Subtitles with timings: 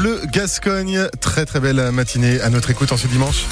[0.00, 1.08] Bleu Gascogne.
[1.20, 3.44] Très très belle matinée à notre écoute en ce dimanche.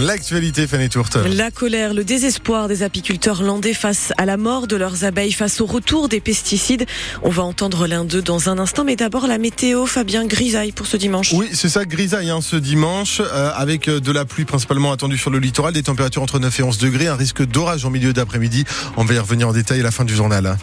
[0.00, 1.16] L'actualité, Fanny Tourte.
[1.16, 5.60] La colère, le désespoir des apiculteurs landais face à la mort de leurs abeilles, face
[5.60, 6.86] au retour des pesticides.
[7.22, 10.86] On va entendre l'un d'eux dans un instant, mais d'abord la météo, Fabien Grisaille pour
[10.86, 11.32] ce dimanche.
[11.32, 15.18] Oui, c'est ça, grisaille hein, ce dimanche, euh, avec euh, de la pluie principalement attendue
[15.18, 18.12] sur le littoral, des températures entre 9 et 11 degrés, un risque d'orage en milieu
[18.12, 18.64] d'après-midi.
[18.96, 20.58] On va y revenir en détail à la fin du journal.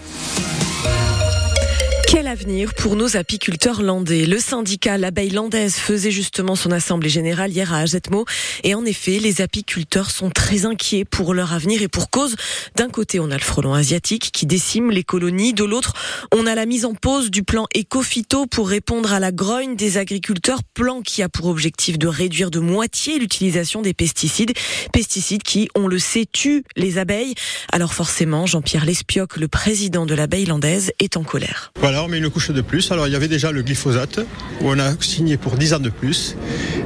[2.26, 7.52] Quel avenir pour nos apiculteurs landais Le syndicat L'Abeille Landaise faisait justement son assemblée générale
[7.52, 8.26] hier à Agetmo.
[8.64, 12.36] Et en effet, les apiculteurs sont très inquiets pour leur avenir et pour cause.
[12.76, 15.54] D'un côté, on a le frelon asiatique qui décime les colonies.
[15.54, 15.94] De l'autre,
[16.34, 20.00] on a la mise en pause du plan Ecofito pour répondre à la grogne des
[20.00, 20.64] agriculteurs.
[20.74, 24.54] Plan qui a pour objectif de réduire de moitié l'utilisation des pesticides.
[24.92, 27.36] Pesticides qui, on le sait, tuent les abeilles.
[27.72, 31.72] Alors forcément, Jean-Pierre Lespioc, le président de l'Abeille Landaise, est en colère.
[31.80, 32.92] Voilà, on une couche de plus.
[32.92, 34.20] Alors il y avait déjà le glyphosate,
[34.62, 36.36] où on a signé pour 10 ans de plus.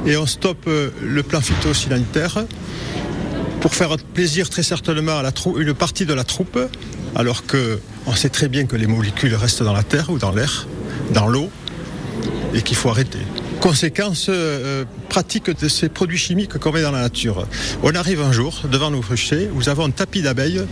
[0.06, 2.44] Et on stoppe euh, le plan phytosanitaire
[3.60, 6.58] pour faire plaisir très certainement à la une partie de la troupe,
[7.14, 10.66] alors qu'on sait très bien que les molécules restent dans la terre ou dans l'air,
[11.12, 11.50] dans l'eau,
[12.54, 13.18] et qu'il faut arrêter.
[13.60, 17.46] Conséquence euh, pratique de ces produits chimiques qu'on met dans la nature.
[17.82, 20.62] On arrive un jour devant nos ruchers, vous avez un tapis d'abeilles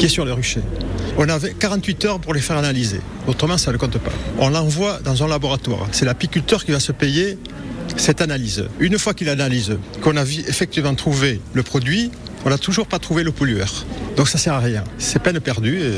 [0.00, 0.62] qui est sur les ruchers.
[1.18, 3.02] On avait 48 heures pour les faire analyser.
[3.26, 4.10] Autrement, ça ne compte pas.
[4.38, 5.86] On l'envoie dans un laboratoire.
[5.92, 7.36] C'est l'apiculteur qui va se payer
[7.98, 8.64] cette analyse.
[8.78, 12.10] Une fois qu'il analyse, qu'on a effectivement trouvé le produit,
[12.46, 13.84] on n'a toujours pas trouvé le pollueur.
[14.20, 14.84] Donc ça sert à rien.
[14.98, 15.80] C'est peine perdue.
[15.80, 15.92] Et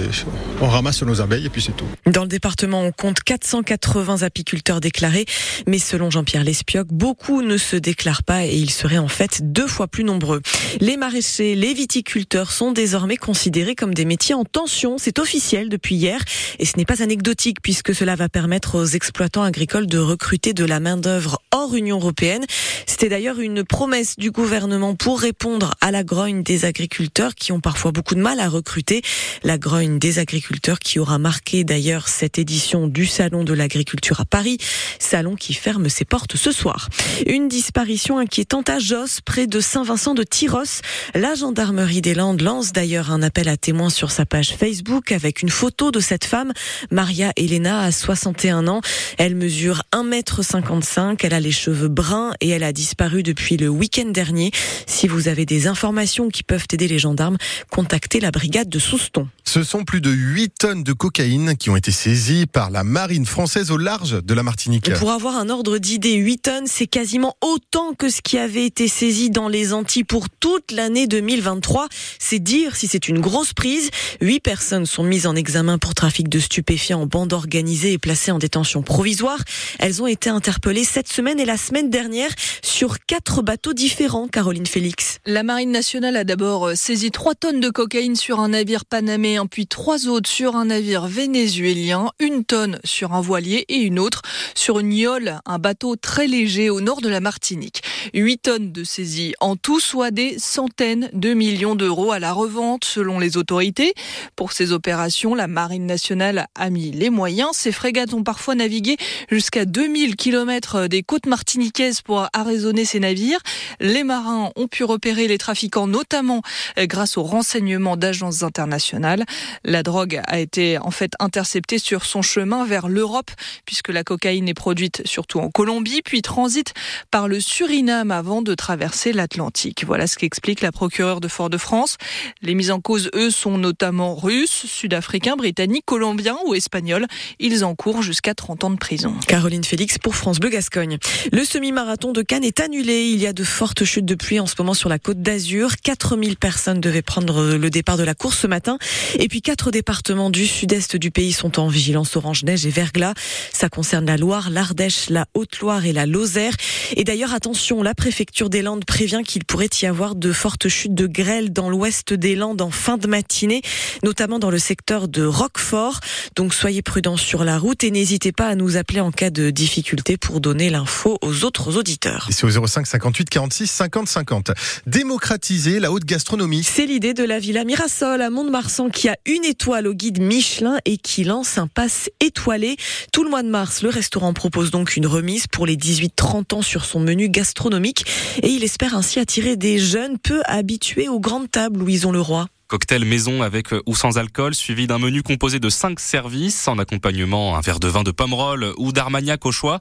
[0.61, 1.89] on ramasse nos abeilles et puis c'est tout.
[2.07, 5.27] Dans le département, on compte 480 apiculteurs déclarés,
[5.67, 9.67] mais selon Jean-Pierre Lespioc, beaucoup ne se déclarent pas et ils seraient en fait deux
[9.67, 10.41] fois plus nombreux.
[10.79, 14.99] Les maraîchers, les viticulteurs sont désormais considérés comme des métiers en tension.
[14.99, 16.21] C'est officiel depuis hier
[16.61, 20.65] et ce n'est pas anecdotique puisque cela va permettre aux exploitants agricoles de recruter de
[20.65, 22.45] la main-d'œuvre hors Union européenne.
[22.87, 27.59] C'était d'ailleurs une promesse du gouvernement pour répondre à la grogne des agriculteurs qui ont
[27.59, 29.03] parfois beaucoup de mal à recruter.
[29.43, 34.25] La grogne des agriculteurs qui aura marqué d'ailleurs cette édition du Salon de l'agriculture à
[34.25, 34.59] Paris,
[34.99, 36.89] salon qui ferme ses portes ce soir.
[37.27, 40.83] Une disparition inquiétante à Josse, près de Saint-Vincent de Tyros.
[41.15, 45.43] La gendarmerie des Landes lance d'ailleurs un appel à témoins sur sa page Facebook avec
[45.43, 46.53] une photo de cette femme,
[46.91, 48.81] Maria Elena, à 61 ans.
[49.19, 54.09] Elle mesure 1m55, elle a les cheveux bruns et elle a disparu depuis le week-end
[54.09, 54.51] dernier.
[54.87, 57.39] Si vous avez des informations qui peuvent aider les gendarmes,
[57.71, 59.29] contactez la brigade de Souston.
[59.45, 63.27] Ce sont plus de 8 tonnes de cocaïne qui ont été saisies par la marine
[63.27, 64.93] française au large de la Martinique.
[64.95, 68.89] Pour avoir un ordre d'idée, 8 tonnes, c'est quasiment autant que ce qui avait été
[68.89, 71.89] saisi dans les Antilles pour toute l'année 2023.
[72.19, 73.91] C'est dire si c'est une grosse prise.
[74.21, 78.31] 8 personnes sont mises en examen pour trafic de stupéfiants en bande organisée et placées
[78.31, 79.39] en détention provisoire.
[79.79, 82.31] Elles ont été interpellées cette semaine et la semaine dernière
[82.63, 85.19] sur quatre bateaux différents, Caroline Félix.
[85.27, 88.85] La Marine nationale a d'abord saisi 3 tonnes de cocaïne sur un navire
[89.33, 93.99] panaméen, puis trois autres sur un navire vénézuélien, une tonne sur un voilier et une
[93.99, 94.23] autre
[94.55, 97.83] sur une yole, un bateau très léger au nord de la Martinique.
[98.15, 102.85] Huit tonnes de saisie en tout, soit des centaines de millions d'euros à la revente
[102.85, 103.95] selon les autorités.
[104.37, 107.51] Pour ces opérations, la Marine nationale a mis les moyens.
[107.53, 108.97] Ces frégates ont parfois navigué
[109.31, 113.41] jusqu'à 2000 km des côtes martiniquaises pour arraisonner ces navires.
[113.81, 116.43] Les marins ont pu repérer les trafiquants, notamment
[116.79, 119.22] grâce aux renseignements d'agences internationales.
[119.65, 123.31] La drogue a été en fait interceptée sur son chemin vers l'Europe,
[123.65, 126.75] puisque la cocaïne est produite surtout en Colombie, puis transite
[127.11, 129.85] par le Suriname avant de traverser l'Atlantique.
[129.87, 131.97] Voilà ce qu'explique la procureure de Fort-de-France.
[132.43, 137.07] Les mises en cause, eux, sont notamment russes, sud-africains, britanniques, colombiens ou espagnols.
[137.39, 139.15] Ils encourent jusqu'à 30 ans de prison.
[139.27, 140.99] Caroline Félix pour France Bleu Gascogne.
[141.33, 143.05] Le semi-marathon de Cannes est annulé.
[143.05, 145.77] Il y a de fortes chutes de pluie en ce moment sur la côte d'Azur.
[145.83, 148.79] 4000 personnes devaient prendre le départ de la course ce matin.
[149.19, 153.15] Et puis quatre départements du sud-est du pays sont en vigilance orange neige et verglas.
[153.53, 156.55] Ça concerne la Loire, l'Ardèche, la Haute-Loire et la Lozère.
[156.97, 160.95] Et d'ailleurs, attention, la préfecture des Landes prévient qu'il pourrait y avoir de fortes chutes
[160.95, 163.63] de grêle dans l'ouest des Landes en fin de matinée,
[164.03, 166.01] notamment dans le secteur de Roquefort.
[166.37, 169.51] Donc soyez prudents sur la route et n'hésitez pas à nous appeler en cas de
[169.51, 172.29] difficulté pour donner l'info aux autres auditeurs.
[172.31, 174.51] c'est au 05 58 46 50 50.
[174.87, 176.63] Démocratiser la haute gastronomie.
[176.63, 180.79] C'est l'idée de la Villa Mirasol à Mont-de-Marsan qui a une étoile au guide Michelin
[180.85, 182.77] et qui lance un pass étoilé.
[183.13, 186.63] Tout le mois de mars, le restaurant propose donc une remise pour les 18-30 ans
[186.63, 188.05] sur son menu gastronomique
[188.43, 192.13] et il espère ainsi attirer des jeunes peu habitués aux grandes tables où ils ont
[192.13, 192.49] le roi.
[192.73, 197.55] Cocktail maison avec ou sans alcool, suivi d'un menu composé de 5 services, en accompagnement
[197.55, 199.79] un verre de vin de pomerol ou d'armagnac au choix.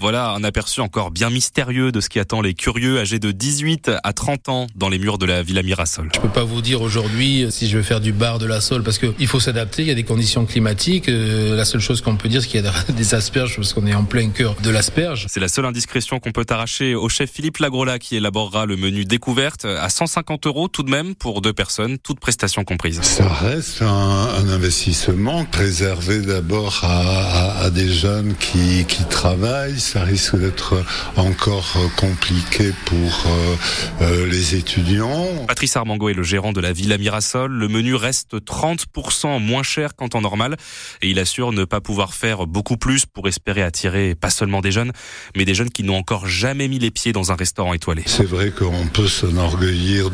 [0.00, 3.92] Voilà un aperçu encore bien mystérieux de ce qui attend les curieux âgés de 18
[4.02, 6.10] à 30 ans dans les murs de la Villa Mirasol.
[6.12, 8.82] Je peux pas vous dire aujourd'hui si je vais faire du bar de la Sole
[8.82, 11.08] parce qu'il faut s'adapter, il y a des conditions climatiques.
[11.08, 13.86] Euh, la seule chose qu'on peut dire, c'est qu'il y a des asperges parce qu'on
[13.86, 15.26] est en plein cœur de l'asperge.
[15.28, 19.04] C'est la seule indiscrétion qu'on peut arracher au chef Philippe Lagrola qui élaborera le menu
[19.04, 23.02] découverte à 150 euros tout de même pour deux personnes, toutes prestations comprises.
[23.02, 29.78] Ça reste un, un investissement préservé d'abord à, à, à, des jeunes qui, qui travaillent.
[29.78, 30.82] Ça risque d'être
[31.16, 33.56] encore compliqué pour euh,
[34.00, 35.44] euh, les étudiants.
[35.46, 37.52] Patrice Armango est le gérant de la Villa Mirasol.
[37.52, 40.56] Le menu reste 30% moins cher qu'en temps normal
[41.02, 44.72] et il assure ne pas pouvoir faire beaucoup plus pour espérer attirer pas seulement des
[44.72, 44.92] jeunes,
[45.36, 48.02] mais des jeunes qui n'ont encore jamais mis les pieds dans un restaurant étoilé.
[48.06, 50.08] C'est vrai qu'on peut s'enorgueillir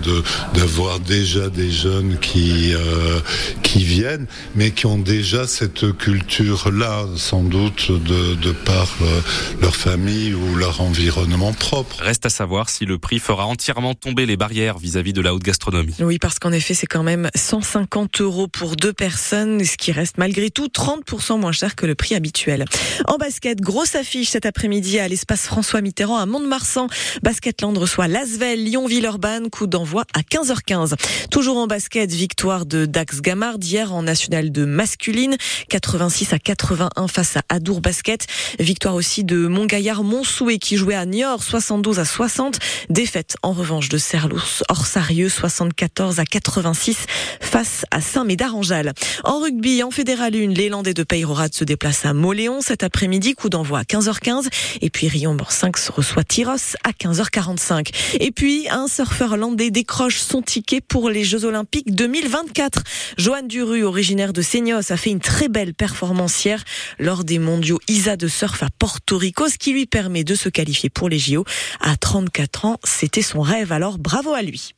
[0.55, 1.90] d'avoir déjà des jeunes
[2.21, 3.21] qui euh,
[3.63, 9.77] qui viennent, mais qui ont déjà cette culture-là, sans doute de, de par le, leur
[9.77, 11.97] famille ou leur environnement propre.
[12.01, 15.35] Reste à savoir si le prix fera entièrement tomber les barrières vis-à-vis -vis de la
[15.35, 15.95] haute gastronomie.
[16.01, 20.19] Oui, parce qu'en effet, c'est quand même 150 euros pour deux personnes, ce qui reste
[20.19, 22.65] malgré tout 30% moins cher que le prix habituel.
[23.07, 26.89] En basket, grosse affiche cet après-midi à l'espace François Mitterrand à Mont-de-Marsan.
[27.23, 30.95] Basketland reçoit Lasvel, Lyon-Villeurbanne, coup d'envoi à 15h15.
[31.31, 31.80] Toujours en basket,
[32.11, 35.37] victoire de Dax Gamard hier en national de masculine,
[35.69, 38.27] 86 à 81 face à Adour Basket.
[38.59, 42.59] Victoire aussi de Montgaillard Montsoué qui jouait à Niort 72 à 60.
[42.91, 47.07] Défaite en revanche de Serlours Orsarieux 74 à 86
[47.41, 48.93] face à Saint-Médard-en-Jalles.
[49.25, 53.35] En rugby, en fédéral 1, l'élan des deux Peyrorades se déplace à Moléon cet après-midi,
[53.35, 54.49] coup d'envoi à 15h15.
[54.83, 57.91] Et puis Rion 5 reçoit Tyros à 15h45.
[58.21, 62.83] Et puis un surfeur landais décroche son ticket pour les Jeux Olympiques 2024.
[63.17, 66.65] Joanne Duru, originaire de Seignos, a fait une très belle performance hier
[66.99, 70.49] lors des mondiaux ISA de surf à Porto Rico, ce qui lui permet de se
[70.49, 71.45] qualifier pour les JO.
[71.81, 74.75] À 34 ans, c'était son rêve, alors bravo à lui.